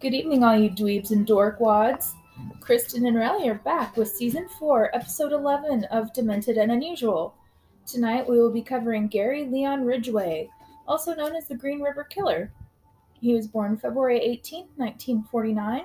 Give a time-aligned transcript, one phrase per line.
[0.00, 2.12] Good evening, all you dweebs and dorkwads.
[2.60, 7.34] Kristen and Riley are back with season 4, episode 11 of Demented and Unusual.
[7.84, 10.50] Tonight we will be covering Gary Leon Ridgway,
[10.86, 12.52] also known as the Green River Killer.
[13.20, 15.84] He was born February 18, 1949.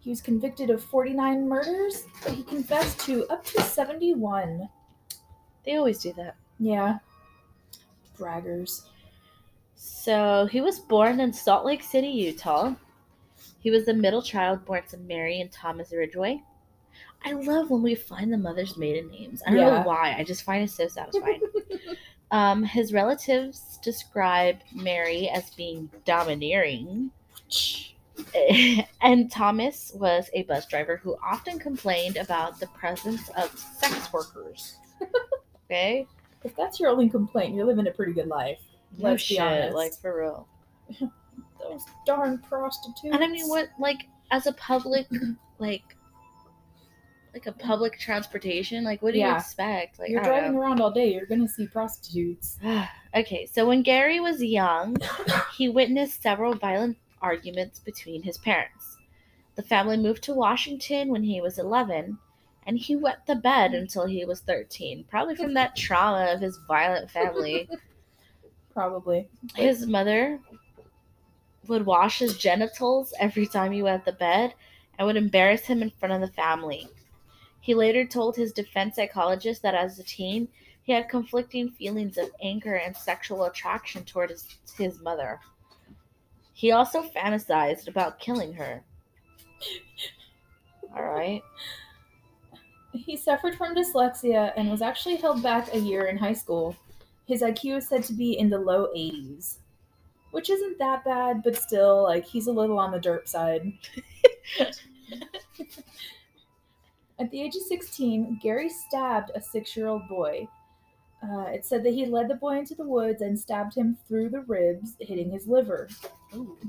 [0.00, 4.68] He was convicted of 49 murders, but he confessed to up to 71.
[5.64, 6.36] They always do that.
[6.58, 6.98] Yeah.
[8.14, 8.82] Braggers.
[9.74, 12.74] So he was born in Salt Lake City, Utah.
[13.62, 16.42] He was the middle child born to Mary and Thomas Ridgway.
[17.24, 19.42] I love when we find the mother's maiden names.
[19.46, 19.78] I don't Yeah.
[19.82, 20.16] know why.
[20.18, 21.40] I just find it so satisfying.
[22.32, 27.10] um, his relatives describe Mary as being domineering.
[29.00, 34.76] and Thomas was a bus driver who often complained about the presence of sex workers.
[35.66, 36.06] Okay?
[36.44, 38.58] If that's your only complaint, you're living a pretty good life.
[38.98, 39.74] No Let's be honest.
[39.74, 40.46] like for real.
[41.62, 43.14] Those darn prostitutes.
[43.14, 45.06] And I mean, what like as a public,
[45.58, 45.84] like,
[47.32, 49.98] like a public transportation, like what do you expect?
[49.98, 50.60] Like, You're driving know.
[50.60, 52.58] around all day, you're gonna see prostitutes.
[53.14, 54.96] okay, so when Gary was young,
[55.56, 58.96] he witnessed several violent arguments between his parents.
[59.54, 62.18] The family moved to Washington when he was 11,
[62.66, 66.58] and he wet the bed until he was 13, probably from that trauma of his
[66.66, 67.68] violent family.
[68.72, 69.28] Probably.
[69.54, 70.40] his mother
[71.68, 74.54] would wash his genitals every time he went to bed
[74.98, 76.88] and would embarrass him in front of the family.
[77.60, 80.48] He later told his defense psychologist that as a teen,
[80.82, 85.38] he had conflicting feelings of anger and sexual attraction toward his, his mother.
[86.52, 88.82] He also fantasized about killing her.
[90.96, 91.42] All right.
[92.92, 96.76] He suffered from dyslexia and was actually held back a year in high school.
[97.26, 99.58] His IQ is said to be in the low 80s,
[100.32, 103.72] which isn't that bad, but still, like, he's a little on the derp side.
[107.18, 110.48] At the age of 16, Gary stabbed a six year old boy.
[111.22, 114.30] Uh, it said that he led the boy into the woods and stabbed him through
[114.30, 115.88] the ribs, hitting his liver.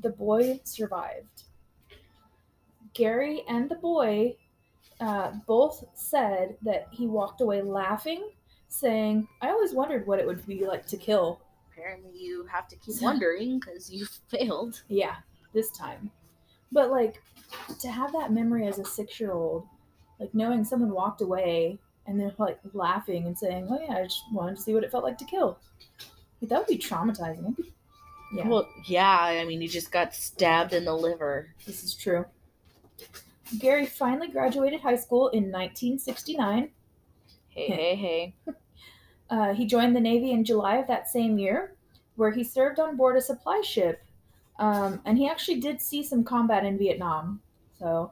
[0.03, 1.43] The boy survived.
[2.93, 4.35] Gary and the boy
[4.99, 8.29] uh, both said that he walked away laughing,
[8.67, 11.39] saying, I always wondered what it would be like to kill.
[11.75, 14.83] Apparently, you have to keep wondering because you failed.
[14.87, 15.15] Yeah,
[15.53, 16.11] this time.
[16.71, 17.21] But, like,
[17.79, 19.67] to have that memory as a six year old,
[20.19, 24.23] like knowing someone walked away and then, like, laughing and saying, Oh, yeah, I just
[24.31, 25.57] wanted to see what it felt like to kill.
[26.41, 27.55] Like, that would be traumatizing.
[27.57, 27.73] Be-
[28.35, 31.49] Yeah, Well, yeah, I mean, you just got stabbed in the liver.
[31.65, 32.25] this is true.
[33.59, 36.69] Gary finally graduated high school in 1969.
[37.49, 38.35] Hey, hey, hey.
[39.33, 41.73] Uh, he joined the Navy in July of that same year,
[42.17, 44.03] where he served on board a supply ship.
[44.59, 47.41] Um, and he actually did see some combat in Vietnam.
[47.79, 48.11] So,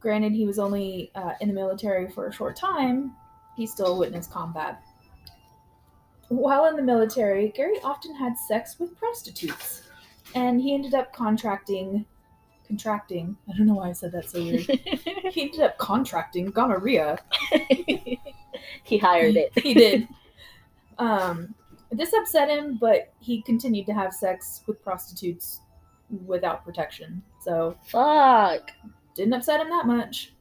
[0.00, 3.12] granted, he was only uh, in the military for a short time,
[3.56, 4.82] he still witnessed combat.
[6.26, 9.82] While in the military, Gary often had sex with prostitutes,
[10.34, 12.04] and he ended up contracting,
[12.66, 13.36] contracting.
[13.48, 14.62] I don't know why I said that so weird.
[15.32, 17.20] he ended up contracting gonorrhea.
[18.82, 19.56] he hired it.
[19.56, 20.08] he did.
[20.98, 21.54] Um,
[21.90, 25.60] this upset him, but he continued to have sex with prostitutes
[26.26, 27.22] without protection.
[27.40, 28.70] So Fuck.
[29.14, 30.32] didn't upset him that much.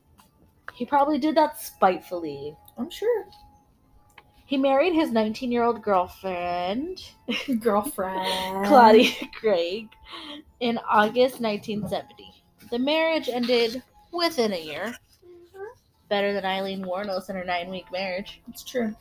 [0.73, 2.55] He probably did that spitefully.
[2.77, 3.25] I'm sure.
[4.45, 7.01] He married his 19 year old girlfriend,
[7.59, 8.65] Girlfriend.
[8.67, 9.87] Claudia Craig,
[10.59, 12.33] in August 1970.
[12.71, 13.81] The marriage ended
[14.11, 14.95] within a year.
[16.09, 18.41] Better than Aileen Wuornos and her nine week marriage.
[18.47, 18.95] It's true.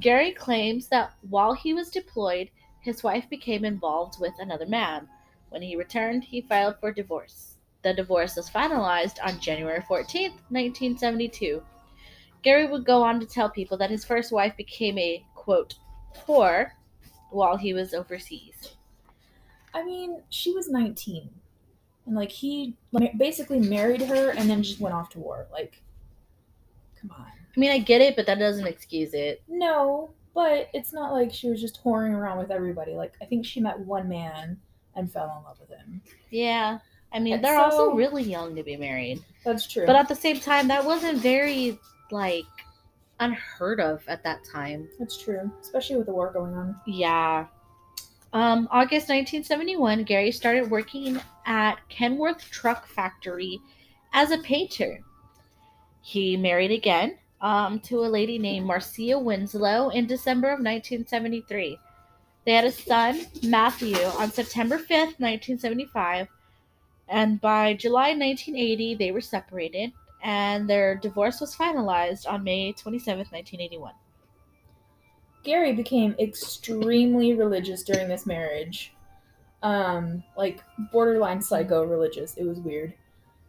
[0.00, 2.50] Gary claims that while he was deployed,
[2.80, 5.08] his wife became involved with another man.
[5.48, 7.54] When he returned, he filed for divorce.
[7.82, 11.62] The divorce was finalized on January 14, 1972.
[12.42, 15.74] Gary would go on to tell people that his first wife became a, quote,
[16.14, 16.70] whore
[17.30, 18.76] while he was overseas.
[19.74, 21.30] I mean, she was 19.
[22.06, 22.76] And, like, he
[23.16, 25.46] basically married her and then just went off to war.
[25.52, 25.82] Like,
[27.00, 27.27] come on.
[27.56, 29.42] I mean, I get it, but that doesn't excuse it.
[29.48, 32.92] No, but it's not like she was just whoring around with everybody.
[32.92, 34.58] Like, I think she met one man
[34.94, 36.00] and fell in love with him.
[36.30, 36.78] Yeah.
[37.12, 39.24] I mean, And they're also really young to be married.
[39.44, 39.86] That's true.
[39.86, 41.78] But at the same time, that wasn't very,
[42.10, 42.44] like,
[43.18, 44.88] unheard of at that time.
[44.98, 46.76] That's true, especially with the war going on.
[46.86, 47.46] Yeah.
[48.32, 53.58] Um, August 1971, Gary started working at Kenworth Truck Factory
[54.12, 55.00] as a painter.
[56.02, 61.78] He married again um, to a lady named Marcia Winslow in December of 1973.
[62.44, 66.28] They had a son, Matthew, on September 5th, 1975.
[67.08, 69.92] And by July 1980, they were separated,
[70.22, 73.92] and their divorce was finalized on May 27, 1981.
[75.44, 78.92] Gary became extremely religious during this marriage.
[79.62, 80.62] Um, like
[80.92, 82.36] borderline psycho religious.
[82.36, 82.94] It was weird.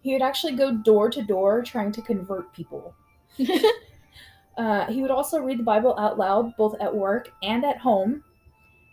[0.01, 2.95] He would actually go door to door trying to convert people.
[4.57, 8.23] uh, he would also read the Bible out loud, both at work and at home,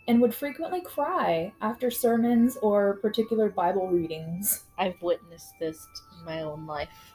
[0.07, 4.63] and would frequently cry after sermons or particular Bible readings.
[4.77, 5.85] I've witnessed this
[6.17, 7.13] in my own life.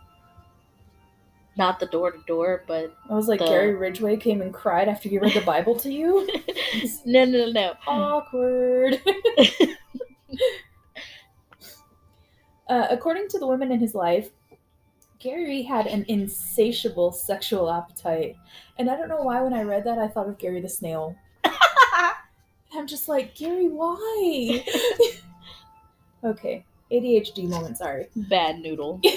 [1.57, 4.89] Not the door to door, but I was like, The- Gary Ridgway came and cried
[4.89, 6.27] after he read the Bible to you?
[7.05, 7.75] no, no, no.
[7.87, 9.03] Awkward.
[12.69, 14.31] uh, according to the women in his life,
[15.23, 18.37] Gary had an insatiable sexual appetite.
[18.79, 21.17] And I don't know why when I read that I thought of Gary the Snail.
[22.75, 24.65] I'm just like, Gary, why?
[26.25, 28.09] okay, ADHD moment, sorry.
[28.17, 29.01] Bad noodle.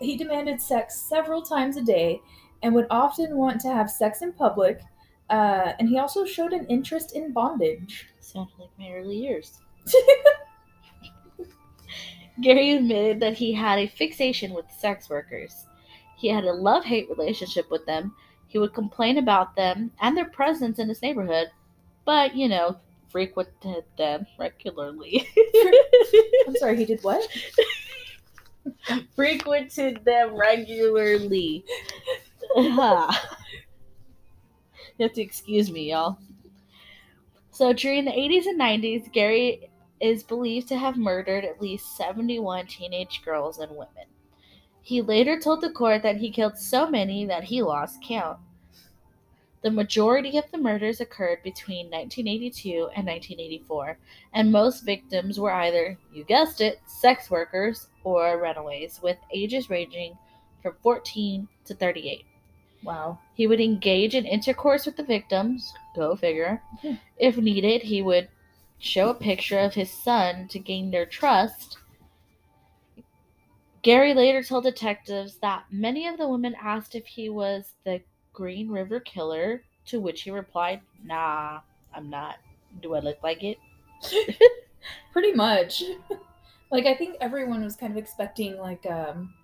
[0.00, 2.22] He demanded sex several times a day
[2.62, 4.80] and would often want to have sex in public.
[5.28, 8.08] Uh, and he also showed an interest in bondage.
[8.20, 9.60] Sounded like my early years.
[12.40, 15.66] Gary admitted that he had a fixation with sex workers.
[16.16, 18.14] He had a love hate relationship with them.
[18.46, 21.48] He would complain about them and their presence in his neighborhood,
[22.04, 22.76] but, you know,
[23.08, 25.26] frequented them regularly.
[26.46, 27.26] I'm sorry, he did what?
[29.14, 31.64] frequented them regularly.
[34.98, 36.18] You have to excuse me, y'all.
[37.52, 39.69] So during the 80s and 90s, Gary
[40.00, 44.06] is believed to have murdered at least 71 teenage girls and women.
[44.82, 48.38] He later told the court that he killed so many that he lost count.
[49.62, 53.98] The majority of the murders occurred between 1982 and 1984,
[54.32, 60.16] and most victims were either, you guessed it, sex workers or runaways, with ages ranging
[60.62, 62.24] from 14 to 38.
[62.82, 63.18] Wow.
[63.34, 66.62] He would engage in intercourse with the victims, go figure.
[66.80, 66.94] Hmm.
[67.18, 68.28] If needed, he would
[68.80, 71.78] show a picture of his son to gain their trust.
[73.82, 78.00] Gary later told detectives that many of the women asked if he was the
[78.32, 81.60] Green River Killer, to which he replied, Nah,
[81.94, 82.36] I'm not.
[82.82, 83.58] Do I look like it?
[85.12, 85.82] Pretty much.
[86.70, 89.34] like I think everyone was kind of expecting like um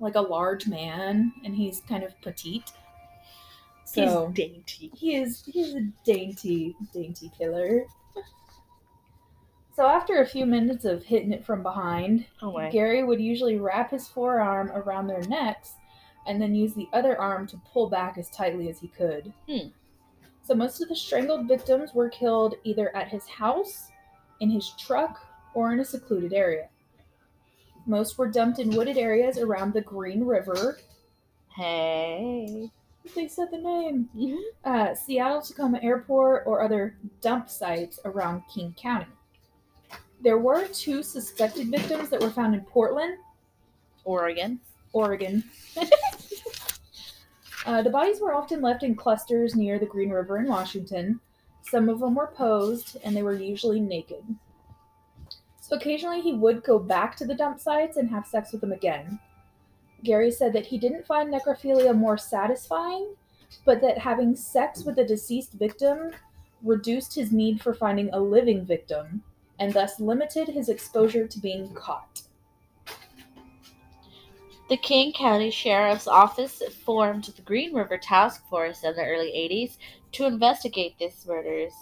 [0.00, 2.72] like a large man and he's kind of petite.
[3.84, 4.90] So He's dainty.
[4.94, 7.84] he is he's a dainty dainty killer.
[9.74, 12.68] So after a few minutes of hitting it from behind, Oh.
[12.70, 15.74] Gary would usually wrap his forearm around their necks
[16.26, 19.32] and then use the other arm to pull back as tightly as he could.
[19.48, 19.68] Hmm.
[20.42, 23.88] So most of the strangled victims were killed either at his house,
[24.40, 25.20] in his truck,
[25.54, 26.68] or in a secluded area.
[27.86, 30.78] Most were dumped in wooded areas around the Green River.
[31.56, 32.70] Hey.
[33.14, 34.08] They said the name.
[34.14, 34.38] Mhm.
[34.64, 39.06] Uh, Seattle Tacoma Airport or other dump sites around King County.
[40.22, 43.18] There were two suspected victims that were found in Portland,
[44.04, 44.60] Oregon.
[44.92, 45.42] Oregon.
[47.66, 51.18] uh, the bodies were often left in clusters near the Green River in Washington.
[51.62, 54.22] Some of them were posed, and they were usually naked.
[55.60, 58.72] So occasionally he would go back to the dump sites and have sex with them
[58.72, 59.18] again.
[60.04, 63.14] Gary said that he didn't find necrophilia more satisfying,
[63.64, 66.12] but that having sex with a deceased victim
[66.62, 69.22] reduced his need for finding a living victim,
[69.58, 72.22] and thus limited his exposure to being caught.
[74.68, 79.76] The King County Sheriff's Office formed the Green River Task Force in the early 80s
[80.12, 81.74] to investigate these murders.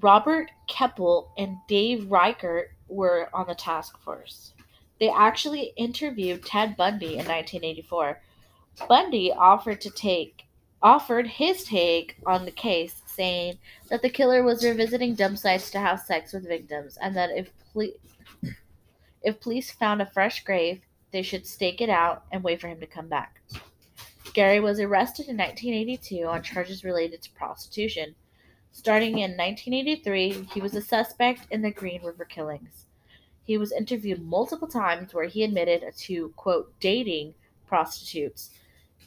[0.00, 4.54] Robert Keppel and Dave Reichert were on the task force.
[4.98, 8.20] They actually interviewed Ted Bundy in 1984.
[8.88, 10.44] Bundy offered to take
[10.82, 13.58] offered his take on the case, saying
[13.88, 17.50] that the killer was revisiting dump sites to have sex with victims, and that if
[19.22, 20.80] if police found a fresh grave,
[21.12, 23.40] they should stake it out and wait for him to come back.
[24.34, 28.14] Gary was arrested in 1982 on charges related to prostitution.
[28.72, 32.86] Starting in 1983, he was a suspect in the Green River killings.
[33.44, 37.34] He was interviewed multiple times where he admitted to, quote, dating
[37.66, 38.50] prostitutes,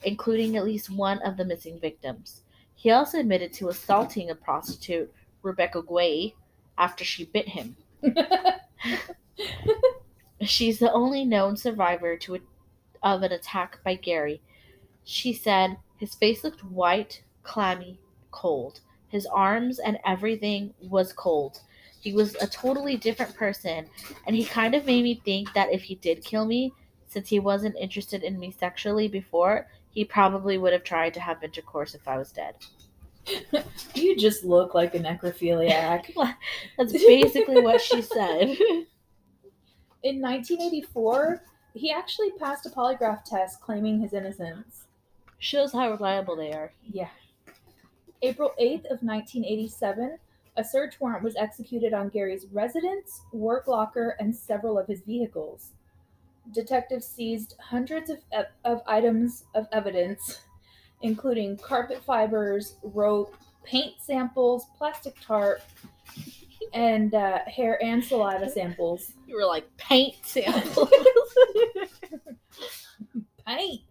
[0.05, 2.41] including at least one of the missing victims.
[2.75, 6.33] He also admitted to assaulting a prostitute, Rebecca Guay,
[6.77, 7.75] after she bit him.
[10.41, 12.39] She's the only known survivor to a,
[13.01, 14.41] of an attack by Gary.
[15.03, 17.99] She said his face looked white, clammy,
[18.31, 18.81] cold.
[19.07, 21.61] His arms and everything was cold.
[22.01, 23.87] He was a totally different person,
[24.27, 26.73] and he kind of made me think that if he did kill me,
[27.07, 31.41] since he wasn't interested in me sexually before, he probably would have tried to have
[31.43, 32.55] intercourse if I was dead.
[33.95, 36.13] You just look like a necrophiliac.
[36.77, 38.55] That's basically what she said.
[40.03, 41.41] In 1984,
[41.73, 44.83] he actually passed a polygraph test claiming his innocence.
[45.39, 46.71] Shows how reliable they are.
[46.91, 47.09] Yeah.
[48.21, 50.19] April 8th of 1987,
[50.57, 55.71] a search warrant was executed on Gary's residence, work locker, and several of his vehicles.
[56.51, 60.41] Detectives seized hundreds of, e, of items of evidence,
[61.01, 65.61] including carpet fibers, rope, paint samples, plastic tarp,
[66.73, 69.13] and uh, hair and saliva samples.
[69.27, 70.89] You were like paint samples.
[73.47, 73.81] Paint!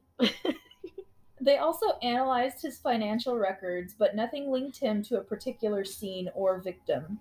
[1.41, 6.59] they also analyzed his financial records, but nothing linked him to a particular scene or
[6.59, 7.21] victim.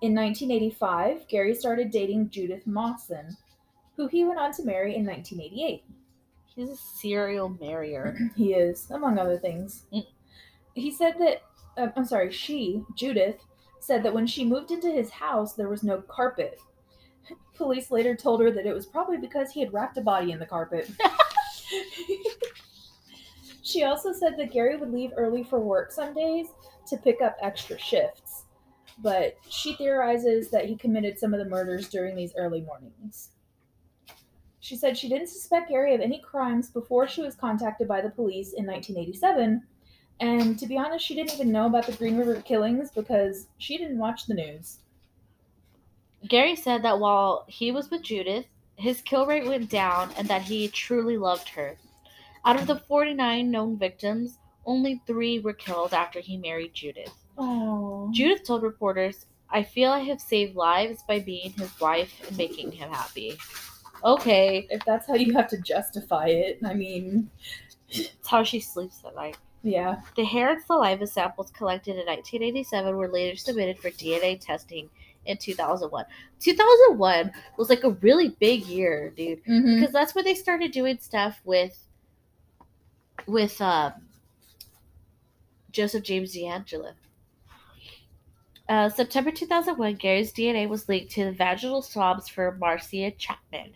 [0.00, 3.36] In 1985, Gary started dating Judith Mawson,
[4.02, 5.84] who he went on to marry in 1988.
[6.56, 8.16] He's a serial marrier.
[8.36, 9.84] He is, among other things.
[9.92, 10.06] Mm.
[10.74, 11.42] He said that,
[11.76, 13.36] uh, I'm sorry, she, Judith,
[13.78, 16.58] said that when she moved into his house, there was no carpet.
[17.54, 20.40] Police later told her that it was probably because he had wrapped a body in
[20.40, 20.90] the carpet.
[23.62, 26.48] she also said that Gary would leave early for work some days
[26.88, 28.46] to pick up extra shifts,
[28.98, 33.30] but she theorizes that he committed some of the murders during these early mornings.
[34.62, 38.10] She said she didn't suspect Gary of any crimes before she was contacted by the
[38.10, 39.60] police in 1987,
[40.20, 43.76] and to be honest, she didn't even know about the Green River killings because she
[43.76, 44.78] didn't watch the news.
[46.28, 50.42] Gary said that while he was with Judith, his kill rate went down and that
[50.42, 51.76] he truly loved her.
[52.44, 57.12] Out of the 49 known victims, only three were killed after he married Judith.
[57.36, 58.08] Oh.
[58.12, 62.70] Judith told reporters, I feel I have saved lives by being his wife and making
[62.70, 63.36] him happy.
[64.04, 67.30] Okay, If that's how you have to justify it, I mean,
[67.90, 69.36] It's how she sleeps at night.
[69.62, 70.00] yeah.
[70.16, 74.88] The hair and saliva samples collected in 1987 were later submitted for DNA testing
[75.26, 76.04] in 2001.
[76.40, 79.76] 2001 was like a really big year, dude, Mm-hmm.
[79.80, 81.78] because that's when they started doing stuff with
[83.28, 83.92] with um,
[85.70, 86.92] Joseph James DeAngelo.
[88.68, 93.72] Uh, September 2001, Gary's DNA was linked to the vaginal swabs for Marcia Chapman.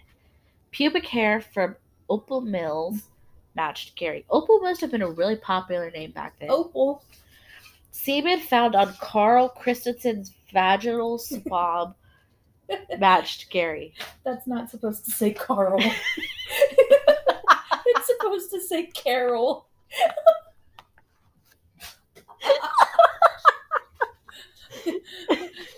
[0.70, 1.76] Pubic hair from
[2.08, 3.08] Opal Mills
[3.54, 4.24] matched Gary.
[4.30, 6.50] Opal must have been a really popular name back then.
[6.50, 7.02] Opal.
[7.90, 11.96] Semen found on Carl Christensen's vaginal swab
[12.98, 13.94] matched Gary.
[14.24, 15.80] That's not supposed to say Carl.
[17.86, 19.66] it's supposed to say Carol.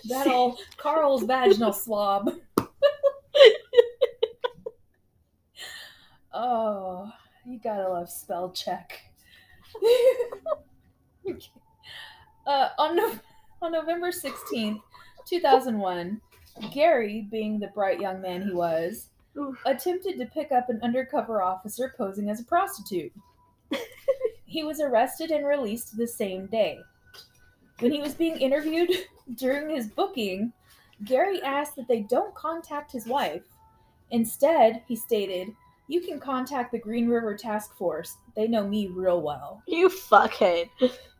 [0.09, 2.35] that all Carl's vaginal swab.
[6.39, 7.11] Oh,
[7.45, 9.01] you gotta love spell check.
[12.47, 13.19] uh, on, no-
[13.61, 14.81] on November 16th,
[15.27, 16.21] 2001,
[16.73, 19.57] Gary, being the bright young man he was, Oof.
[19.65, 23.11] attempted to pick up an undercover officer posing as a prostitute.
[24.45, 26.79] he was arrested and released the same day.
[27.79, 28.91] When he was being interviewed
[29.35, 30.53] during his booking,
[31.05, 33.43] Gary asked that they don't contact his wife.
[34.11, 35.49] Instead, he stated,
[35.89, 38.17] You can contact the Green River Task Force.
[38.35, 39.63] They know me real well.
[39.67, 40.69] You fuckhead.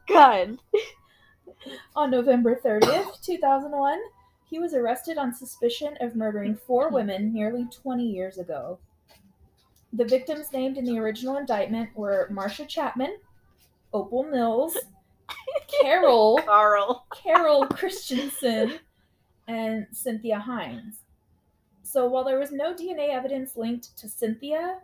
[0.08, 0.60] God.
[1.96, 4.00] On November 30th, 2001,
[4.48, 8.78] he was arrested on suspicion of murdering four women nearly 20 years ago.
[9.92, 13.18] The victims named in the original indictment were Marcia Chapman,
[13.92, 14.78] Opal Mills,
[15.82, 17.08] Carol, Carl.
[17.12, 18.78] Carol Christensen,
[19.48, 20.99] and Cynthia Hinds.
[21.90, 24.78] So while there was no DNA evidence linked to Cynthia,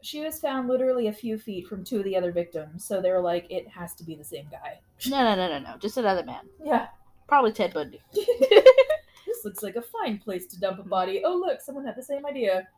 [0.00, 2.84] she was found literally a few feet from two of the other victims.
[2.84, 4.78] So they were like, it has to be the same guy.
[5.08, 5.76] No, no, no, no, no.
[5.78, 6.42] Just another man.
[6.64, 6.86] Yeah.
[7.26, 8.00] Probably Ted Bundy.
[9.26, 11.22] This looks like a fine place to dump a body.
[11.24, 12.68] Oh, look, someone had the same idea.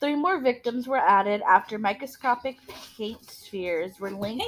[0.00, 2.56] Three more victims were added after microscopic
[2.96, 4.42] paint spheres were linked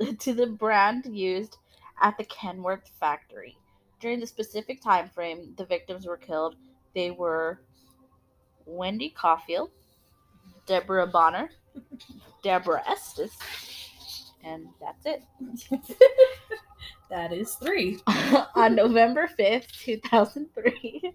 [0.00, 1.58] Hey, to the brand used
[2.00, 3.56] at the Kenworth factory.
[4.00, 6.56] During the specific time frame the victims were killed,
[6.94, 7.60] they were
[8.66, 9.70] Wendy Coffield,
[10.66, 11.50] Deborah Bonner,
[12.42, 13.36] Deborah Estes,
[14.44, 15.22] and that's it.
[17.10, 18.00] that is three.
[18.54, 21.14] On November 5th, 2003,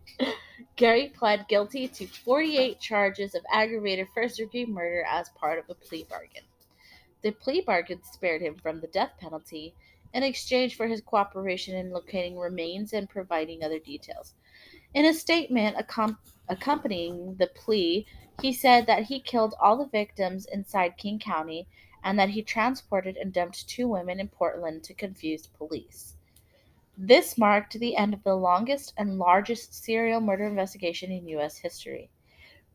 [0.75, 5.75] Gary pled guilty to 48 charges of aggravated first degree murder as part of a
[5.75, 6.43] plea bargain.
[7.23, 9.73] The plea bargain spared him from the death penalty
[10.13, 14.35] in exchange for his cooperation in locating remains and providing other details.
[14.93, 16.17] In a statement accom-
[16.47, 18.05] accompanying the plea,
[18.41, 21.67] he said that he killed all the victims inside King County
[22.03, 26.15] and that he transported and dumped two women in Portland to confuse police.
[26.97, 31.57] This marked the end of the longest and largest serial murder investigation in U.S.
[31.57, 32.09] history.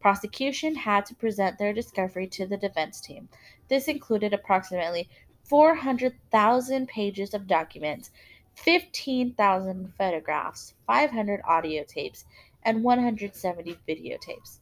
[0.00, 3.28] Prosecution had to present their discovery to the defense team.
[3.68, 5.08] This included approximately
[5.44, 8.10] 400,000 pages of documents,
[8.54, 12.24] 15,000 photographs, 500 audio tapes,
[12.64, 14.58] and 170 videotapes.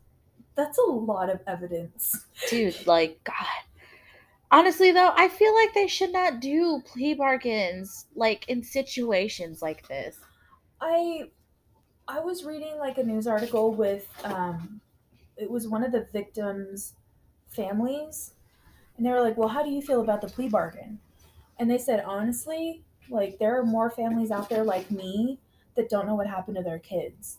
[0.55, 2.27] That's a lot of evidence.
[2.49, 3.35] Dude, like, God.
[4.53, 9.87] Honestly, though, I feel like they should not do plea bargains like in situations like
[9.87, 10.17] this.
[10.81, 11.31] I
[12.09, 14.81] I was reading like a news article with um
[15.37, 16.95] it was one of the victims'
[17.47, 18.33] families
[18.97, 20.99] and they were like, "Well, how do you feel about the plea bargain?"
[21.59, 25.38] And they said, "Honestly, like there are more families out there like me
[25.76, 27.38] that don't know what happened to their kids.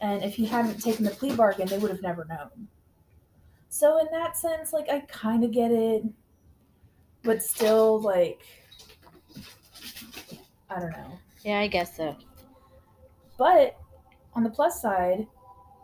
[0.00, 2.68] And if he hadn't taken the plea bargain, they would have never known."
[3.68, 6.04] So in that sense, like I kind of get it,
[7.22, 8.40] but still like
[10.68, 11.18] I don't know.
[11.44, 12.16] Yeah, I guess so.
[13.36, 13.76] But
[14.34, 15.26] on the plus side,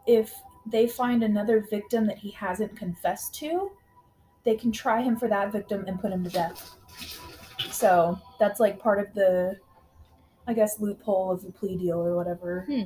[0.07, 0.33] if
[0.67, 3.73] they find another victim that he hasn't confessed to,
[4.45, 6.77] they can try him for that victim and put him to death.
[7.71, 9.57] So that's like part of the,
[10.47, 12.65] I guess, loophole of the plea deal or whatever.
[12.67, 12.83] Hmm.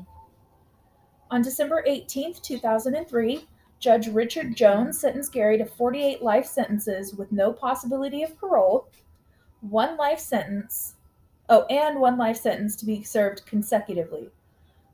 [1.30, 3.46] On December 18th, 2003,
[3.78, 8.88] Judge Richard Jones sentenced Gary to 48 life sentences with no possibility of parole,
[9.60, 10.94] one life sentence,
[11.48, 14.30] oh, and one life sentence to be served consecutively.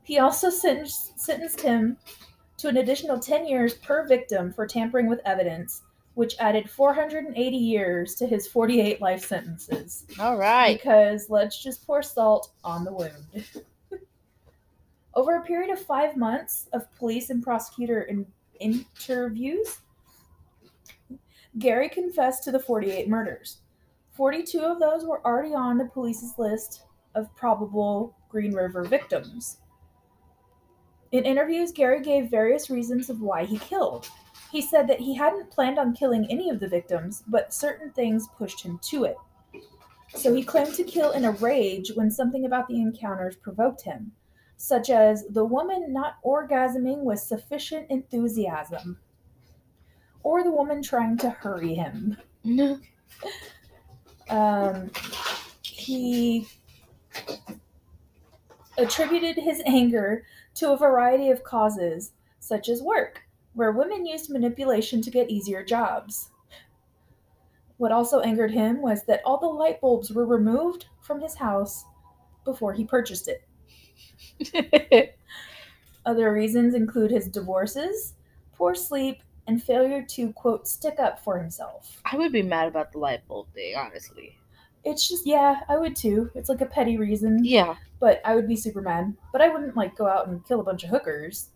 [0.03, 1.97] He also sentenced, sentenced him
[2.57, 5.83] to an additional 10 years per victim for tampering with evidence,
[6.15, 10.05] which added 480 years to his 48 life sentences.
[10.19, 10.77] All right.
[10.77, 13.45] Because let's just pour salt on the wound.
[15.15, 18.25] Over a period of five months of police and prosecutor in-
[18.59, 19.79] interviews,
[21.57, 23.57] Gary confessed to the 48 murders.
[24.11, 26.83] 42 of those were already on the police's list
[27.15, 29.57] of probable Green River victims.
[31.11, 34.07] In interviews, Gary gave various reasons of why he killed.
[34.51, 38.27] He said that he hadn't planned on killing any of the victims, but certain things
[38.37, 39.17] pushed him to it.
[40.15, 44.11] So he claimed to kill in a rage when something about the encounters provoked him,
[44.57, 48.97] such as the woman not orgasming with sufficient enthusiasm,
[50.23, 52.17] or the woman trying to hurry him.
[52.43, 52.79] No.
[54.29, 54.91] Um,
[55.63, 56.47] he
[58.77, 63.23] attributed his anger to a variety of causes, such as work,
[63.59, 66.29] where women used manipulation to get easier jobs.
[67.75, 71.83] What also angered him was that all the light bulbs were removed from his house
[72.45, 73.29] before he purchased
[74.39, 75.17] it.
[76.05, 78.13] Other reasons include his divorces,
[78.53, 82.01] poor sleep, and failure to, quote, stick up for himself.
[82.09, 84.37] I would be mad about the light bulb thing, honestly.
[84.85, 86.31] It's just, yeah, I would too.
[86.33, 87.43] It's like a petty reason.
[87.43, 87.75] Yeah.
[87.99, 89.17] But I would be super mad.
[89.33, 91.49] But I wouldn't, like, go out and kill a bunch of hookers.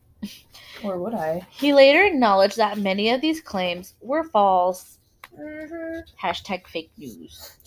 [0.84, 1.46] Or would I?
[1.50, 5.00] He later acknowledged that many of these claims were false.
[5.38, 6.00] Mm-hmm.
[6.22, 7.58] Hashtag fake news.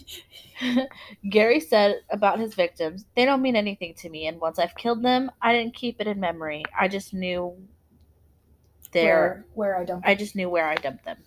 [1.30, 5.02] Gary said about his victims, they don't mean anything to me, and once I've killed
[5.02, 6.64] them, I didn't keep it in memory.
[6.78, 7.56] I just knew
[8.92, 10.06] their Where, where I don't.
[10.06, 11.18] I just knew where I dumped them.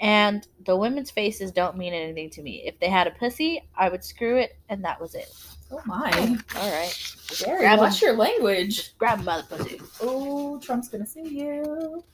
[0.00, 2.62] And the women's faces don't mean anything to me.
[2.66, 5.32] If they had a pussy, I would screw it, and that was it.
[5.72, 6.10] oh my.
[6.56, 7.16] All right.
[7.38, 8.96] Gary, Grab watch your language.
[8.98, 9.80] Grab 'em by the pussy.
[10.00, 12.04] Oh, Trump's gonna sue you.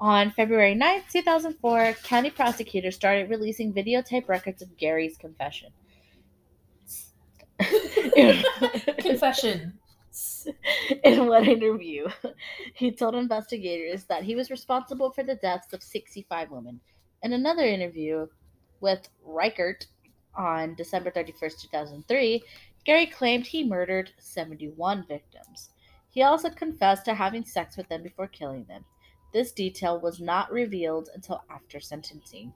[0.00, 5.70] On February 9th, 2004, county prosecutors started releasing videotape records of Gary's confession.
[8.98, 9.78] Confession.
[11.04, 12.08] In one interview,
[12.74, 16.80] he told investigators that he was responsible for the deaths of 65 women.
[17.22, 18.28] In another interview
[18.80, 19.86] with Reichert
[20.36, 22.42] on December 31st, 2003,
[22.84, 25.70] Gary claimed he murdered 71 victims.
[26.10, 28.84] He also confessed to having sex with them before killing them.
[29.32, 32.52] This detail was not revealed until after sentencing.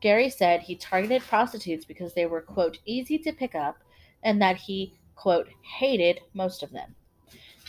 [0.00, 3.76] Gary said he targeted prostitutes because they were, quote, easy to pick up
[4.22, 6.94] and that he, quote, hated most of them.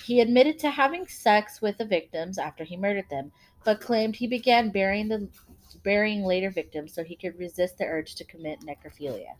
[0.06, 3.32] He admitted to having sex with the victims after he murdered them,
[3.64, 5.28] but claimed he began burying the
[5.76, 9.36] burying later victims so he could resist the urge to commit necrophilia.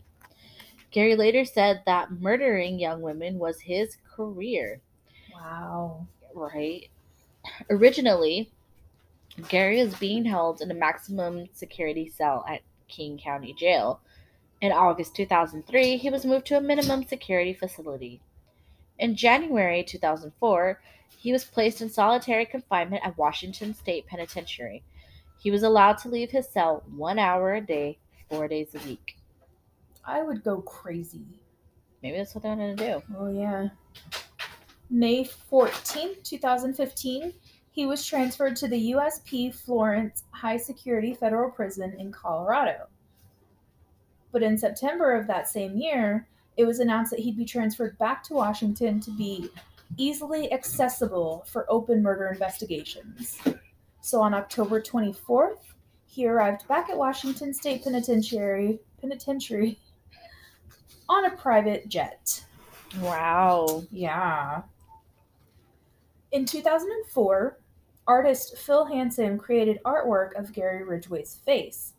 [0.90, 4.80] Gary later said that murdering young women was his career.
[5.34, 6.06] Wow.
[6.34, 6.88] Right.
[7.70, 8.50] Originally,
[9.48, 14.00] Gary was being held in a maximum security cell at King County Jail,
[14.60, 18.20] In August 2003, he was moved to a minimum security facility.
[18.98, 20.80] In January 2004,
[21.16, 24.84] he was placed in solitary confinement at Washington State Penitentiary.
[25.42, 27.98] He was allowed to leave his cell one hour a day,
[28.30, 29.16] four days a week.
[30.04, 31.26] I would go crazy.
[32.00, 33.02] Maybe that's what they're going to do.
[33.18, 33.68] Oh, yeah.
[34.88, 37.32] May 14th, 2015,
[37.72, 42.86] he was transferred to the USP Florence High Security Federal Prison in Colorado.
[44.30, 48.22] But in September of that same year, it was announced that he'd be transferred back
[48.24, 49.50] to Washington to be
[49.96, 53.38] easily accessible for open murder investigations.
[54.02, 55.60] So on October 24th,
[56.06, 59.78] he arrived back at Washington State Penitentiary, penitentiary
[61.08, 62.44] on a private jet.
[63.00, 63.84] Wow.
[63.92, 64.62] Yeah.
[66.32, 67.60] In 2004,
[68.08, 71.92] artist Phil Hansen created artwork of Gary Ridgway's face.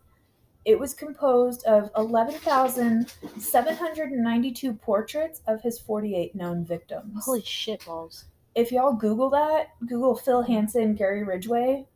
[0.65, 7.23] It was composed of 11,792 portraits of his 48 known victims.
[7.25, 8.25] Holy shit balls.
[8.55, 11.87] If y'all Google that, Google Phil Hansen, Gary Ridgway,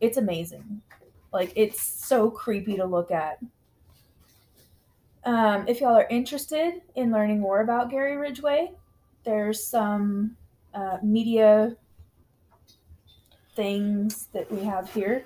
[0.00, 0.82] it's amazing.
[1.32, 3.38] Like, it's so creepy to look at.
[5.24, 8.72] Um, if y'all are interested in learning more about Gary Ridgway,
[9.24, 10.36] there's some
[10.72, 11.76] uh, media
[13.54, 15.24] things that we have here.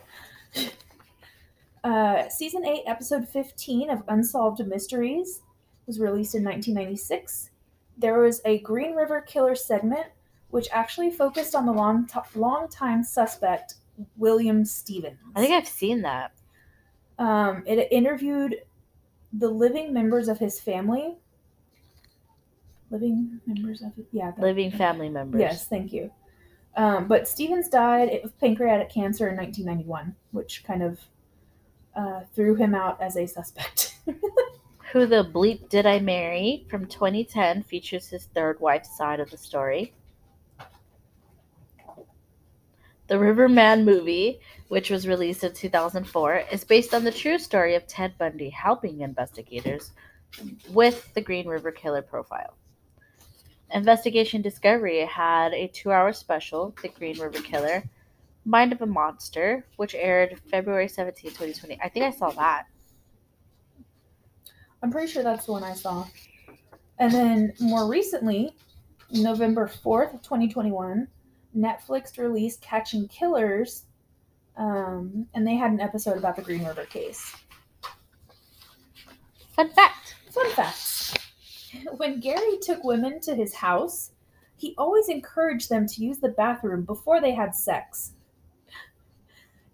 [1.84, 5.42] Uh, season 8, episode 15 of Unsolved Mysteries
[5.86, 7.50] was released in 1996.
[7.98, 10.06] There was a Green River Killer segment
[10.50, 13.74] which actually focused on the long, t- long-time suspect,
[14.16, 15.18] William Stevens.
[15.34, 16.32] I think I've seen that.
[17.18, 18.56] Um, it interviewed
[19.32, 21.16] the living members of his family.
[22.90, 25.40] Living members of it, yeah, the- Living family members.
[25.40, 26.10] Yes, thank you.
[26.76, 31.00] Um, but Stevens died of pancreatic cancer in 1991, which kind of
[31.94, 33.96] uh, threw him out as a suspect.
[34.92, 39.38] Who the Bleep Did I Marry from 2010 features his third wife's side of the
[39.38, 39.94] story.
[43.08, 47.86] The Riverman movie, which was released in 2004, is based on the true story of
[47.86, 49.92] Ted Bundy helping investigators
[50.70, 52.56] with the Green River Killer profile.
[53.70, 57.82] Investigation Discovery had a two hour special, The Green River Killer
[58.44, 61.80] Mind of a Monster, which aired February 17, 2020.
[61.80, 62.66] I think I saw that.
[64.82, 66.06] I'm pretty sure that's the one I saw.
[66.98, 68.56] And then more recently,
[69.12, 71.06] November 4th 2021,
[71.56, 73.84] Netflix released Catching Killers,
[74.56, 77.34] um, and they had an episode about the Green River case.
[79.54, 81.18] Fun fact Fun fact.
[81.96, 84.12] When Gary took women to his house,
[84.56, 88.12] he always encouraged them to use the bathroom before they had sex.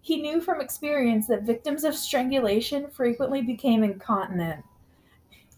[0.01, 4.63] He knew from experience that victims of strangulation frequently became incontinent.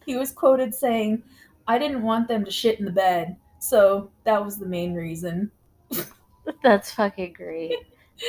[0.06, 1.24] He was quoted saying,
[1.68, 5.52] I didn't want them to shit in the bed, so that was the main reason.
[6.64, 7.78] That's fucking great.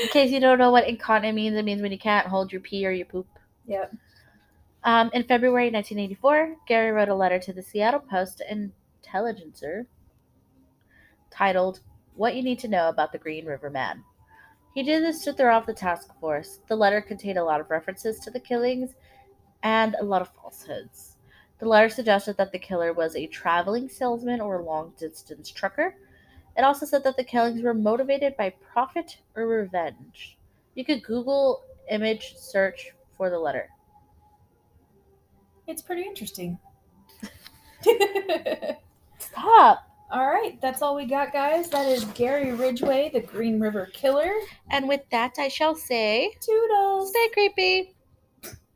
[0.02, 2.60] In case you don't know what incontinent means, it means when you can't hold your
[2.60, 3.26] pee or your poop.
[3.66, 3.94] Yep.
[4.84, 9.86] Um, in February 1984, Gary wrote a letter to the Seattle Post Intelligencer
[11.30, 11.80] titled
[12.14, 14.02] What You Need to Know About the Green River Man.
[14.74, 16.60] He did this to throw off the task force.
[16.68, 18.94] The letter contained a lot of references to the killings
[19.62, 21.16] and a lot of falsehoods.
[21.58, 25.94] The letter suggested that the killer was a traveling salesman or long distance trucker.
[26.56, 30.36] It also said that the killings were motivated by profit or revenge.
[30.74, 33.68] You could Google image search for the letter.
[35.66, 36.58] It's pretty interesting.
[39.18, 39.88] Stop!
[40.10, 41.70] all right, that's all we got, guys.
[41.70, 44.32] That is Gary Ridgway, the Green River Killer.
[44.70, 47.10] And with that, I shall say, Toodles.
[47.10, 47.94] stay creepy.